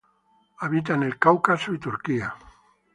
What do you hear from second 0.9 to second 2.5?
en el Cáucaso y Turquía.